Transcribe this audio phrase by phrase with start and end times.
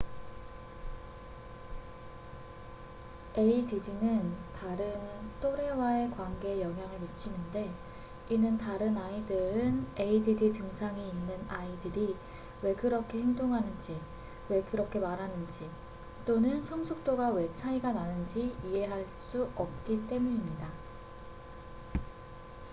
[3.37, 4.91] add는 다른
[5.39, 7.71] 또래와의 관계에 영향을 미치는데
[8.31, 12.17] 이는 다른 아이들은 add 증상이 있는 아이들이
[12.63, 14.01] 왜 그렇게 행동하는지
[14.49, 15.69] 왜 그렇게 말하는지
[16.25, 20.67] 또는 성숙도가 왜 차이가 나는지 이해할 수 없기 때문입니다